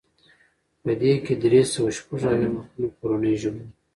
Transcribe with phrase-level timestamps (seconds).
[0.81, 3.71] په دې کې درې سوه شپږ اویا مخونه کورنیو ژبو وو.